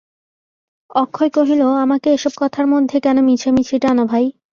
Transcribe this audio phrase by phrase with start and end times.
[0.95, 4.25] অক্ষয় কহিল, আমাকে এ-সব কথার মধ্যে কেন মিছামিছি টানো ভাই?